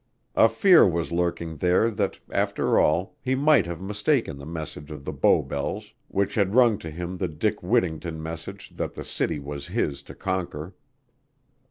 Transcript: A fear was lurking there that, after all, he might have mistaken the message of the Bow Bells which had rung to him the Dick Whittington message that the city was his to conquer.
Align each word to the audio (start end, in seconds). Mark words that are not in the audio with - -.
A 0.35 0.49
fear 0.49 0.87
was 0.87 1.11
lurking 1.11 1.57
there 1.57 1.91
that, 1.91 2.19
after 2.31 2.79
all, 2.79 3.15
he 3.21 3.35
might 3.35 3.67
have 3.67 3.79
mistaken 3.79 4.39
the 4.39 4.47
message 4.47 4.89
of 4.89 5.05
the 5.05 5.13
Bow 5.13 5.43
Bells 5.43 5.93
which 6.07 6.33
had 6.33 6.55
rung 6.55 6.79
to 6.79 6.89
him 6.89 7.17
the 7.17 7.27
Dick 7.27 7.61
Whittington 7.61 8.19
message 8.19 8.71
that 8.77 8.95
the 8.95 9.05
city 9.05 9.37
was 9.37 9.67
his 9.67 10.01
to 10.09 10.15
conquer. 10.15 10.73